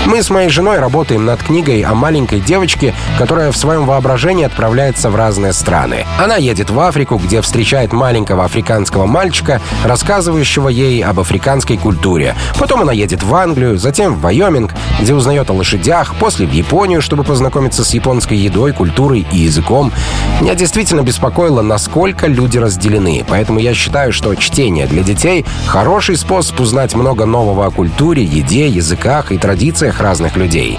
[0.06, 5.10] Мы с моей женой работаем над книгой о маленькой девочке, которая в своем воображении отправляется
[5.10, 6.06] в разные страны.
[6.18, 12.34] Она едет в Африку, где встречает маленького африканского мальчика, рассказывающего ей об африканской культуре.
[12.58, 17.02] Потом она едет в Англию, затем в Вайоминг, где узнает о лошадях, после в Японию,
[17.02, 19.92] чтобы познакомиться с японской едой, культурой и языком.
[20.40, 26.60] Меня действительно беспокоило, насколько люди разделены, поэтому я считаю, что чтение для детей— хороший способ
[26.60, 30.78] узнать много нового о культуре, еде, языках и традициях разных людей.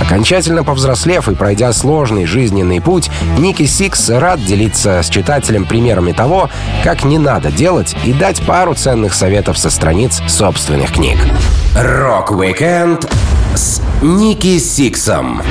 [0.00, 6.50] Окончательно повзрослев и пройдя сложный жизненный путь, Ники Сикс рад делиться с читателем примерами того,
[6.84, 11.18] как не надо делать и дать пару ценных советов со страниц собственных книг.
[12.38, 13.04] Рок-викенд
[13.56, 15.42] с Ники Сиксом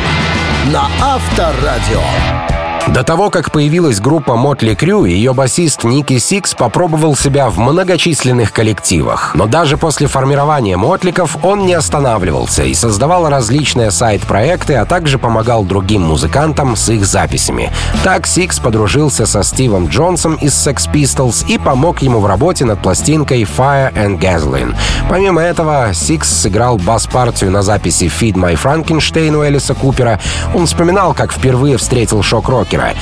[0.72, 2.57] на Авторадио.
[2.94, 8.54] До того, как появилась группа Mötley Crüe, ее басист Ники Сикс попробовал себя в многочисленных
[8.54, 9.36] коллективах.
[9.36, 15.66] Но даже после формирования Мотликов он не останавливался и создавал различные сайд-проекты, а также помогал
[15.66, 17.72] другим музыкантам с их записями.
[18.06, 22.82] Так Сикс подружился со Стивом Джонсом из Sex Pistols и помог ему в работе над
[22.82, 24.76] пластинкой Fire and Gasoline.
[25.10, 30.20] Помимо этого, Сикс сыграл бас-партию на записи Feed My Frankenstein у Элиса Купера.
[30.56, 32.94] Он вспоминал, как впервые встретил шок-рокера.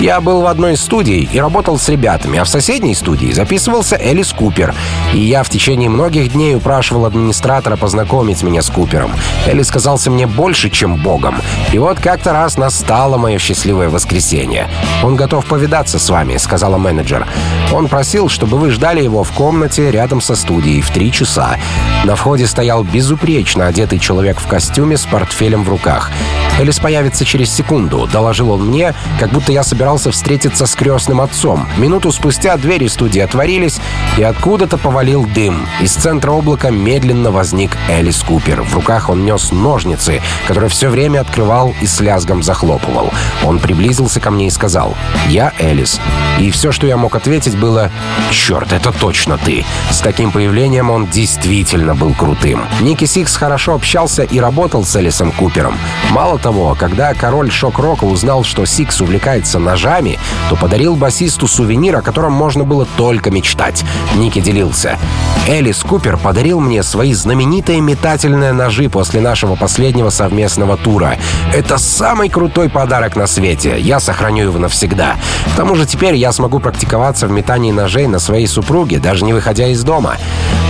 [0.00, 3.96] Я был в одной из студий и работал с ребятами, а в соседней студии записывался
[3.96, 4.74] Элис Купер.
[5.12, 9.12] И я в течение многих дней упрашивал администратора познакомить меня с Купером.
[9.46, 11.36] Элис казался мне больше, чем богом.
[11.72, 14.68] И вот как-то раз настало мое счастливое воскресенье.
[15.02, 17.26] «Он готов повидаться с вами»,— сказала менеджер.
[17.72, 21.56] Он просил, чтобы вы ждали его в комнате рядом со студией в три часа.
[22.04, 26.10] На входе стоял безупречно одетый человек в костюме с портфелем в руках.
[26.58, 31.66] «Элис появится через секунду»,— доложил он мне, как будто я собирался встретиться с крестным отцом.
[31.78, 33.80] Минуту спустя двери студии отворились,
[34.18, 35.66] и откуда-то повалил дым.
[35.80, 38.60] Из центра облака медленно возник Элис Купер.
[38.60, 43.10] В руках он нес ножницы, которые все время открывал и с лязгом захлопывал.
[43.42, 44.94] Он приблизился ко мне и сказал
[45.28, 46.02] «Я Элис».
[46.38, 47.90] И все, что я мог ответить, было
[48.30, 49.64] «Черт, это точно ты».
[49.90, 52.66] С таким появлением он действительно был крутым.
[52.82, 55.78] Ники Сикс хорошо общался и работал с Элисом Купером.
[56.10, 59.13] Мало того, когда король шок-рока узнал, что Сикс увлекается
[59.58, 63.84] ножами, то подарил басисту сувенир, о котором можно было только мечтать.
[64.16, 64.98] Ники делился.
[65.46, 71.18] Элис Купер подарил мне свои знаменитые метательные ножи после нашего последнего совместного тура.
[71.52, 73.78] Это самый крутой подарок на свете.
[73.78, 75.16] Я сохраню его навсегда.
[75.52, 79.32] К тому же теперь я смогу практиковаться в метании ножей на своей супруге, даже не
[79.32, 80.16] выходя из дома.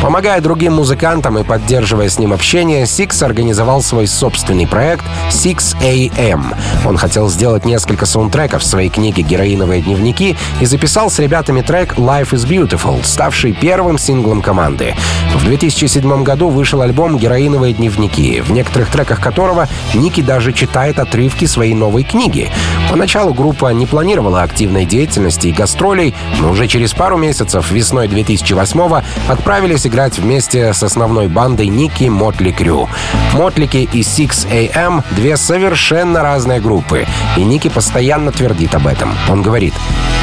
[0.02, 6.54] Помогая другим музыкантам и поддерживая с ним общение, Сикс организовал свой собственный проект Six AM.
[6.84, 11.94] Он хотел сделать несколько саундтреков в своей книге «Героиновые дневники» и записал с ребятами трек
[11.94, 14.96] «Life is Beautiful», ставший первым синглом команды.
[15.34, 21.44] В 2007 году вышел альбом «Героиновые дневники», в некоторых треках которого Ники даже читает отрывки
[21.44, 22.50] своей новой книги.
[22.90, 29.02] Поначалу группа не планировала активной деятельности и гастролей, но уже через пару месяцев, весной 2008
[29.28, 32.88] отправились играть вместе с основной бандой Ники Мотли Крю.
[33.34, 37.06] Мотлики и Six AM— две совершенно разные группы,
[37.36, 39.14] и Ники постоянно твердит об этом.
[39.30, 39.74] Он говорит,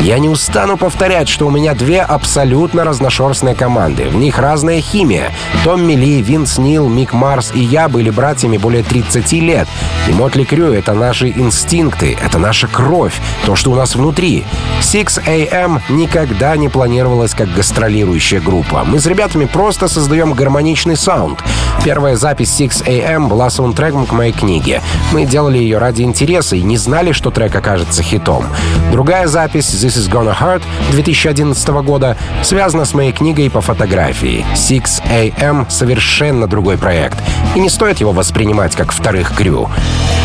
[0.01, 4.09] «Я не устану повторять, что у меня две абсолютно разношерстные команды.
[4.09, 5.31] В них разная химия.
[5.63, 9.67] Томми Ли, Винс Нил, Мик Марс и я были братьями более 30 лет.
[10.07, 13.13] И Мотли Крю— это наши инстинкты, это наша кровь,
[13.45, 14.43] то, что у нас внутри.
[14.81, 18.83] Six AM никогда не планировалась как гастролирующая группа.
[18.83, 21.43] Мы с ребятами просто создаем гармоничный саунд.
[21.83, 24.81] Первая запись Six AM была саундтреком к моей книге.
[25.11, 28.45] Мы делали ее ради интереса и не знали, что трек окажется хитом.
[28.91, 34.45] Другая запись This is Gonna Hurt 2011 года связана с моей книгой по фотографии.
[34.55, 35.69] Sixx:A.M.
[35.69, 37.17] совершенно другой проект,
[37.55, 39.69] и не стоит его воспринимать как вторых Crüe.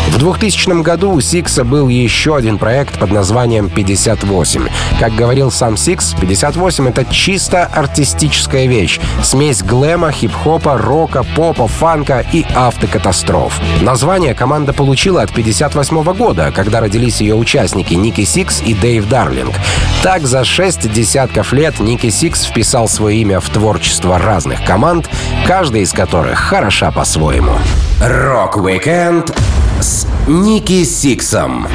[0.09, 4.67] В 2000 году у Сикса был еще один проект под названием 58.
[4.99, 8.99] Как говорил сам Сикс, 58— это чисто артистическая вещь.
[9.21, 13.59] Смесь глэма, хип-хопа, рока, попа, фанка и автокатастроф.
[13.81, 19.55] Название команда получила от 58 года, когда родились ее участники Ники Сикс и Дэйв Дарлинг.
[20.03, 25.09] Так, за шесть десятков лет Ники Сикс вписал свое имя в творчество разных команд,
[25.45, 27.53] каждая из которых хороша по-своему.
[28.01, 29.33] Рок-викенд
[29.79, 31.69] с Ники Сиксом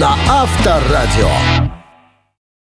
[0.00, 1.67] на Авторадио.